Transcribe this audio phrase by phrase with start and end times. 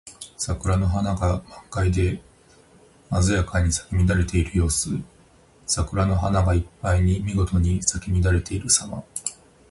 [0.35, 2.23] 桜の花が満開で
[3.23, 4.89] 鮮やかに咲き乱れている様子。
[5.67, 9.03] 桜の花がいっぱいにみごとに咲き乱れているさま。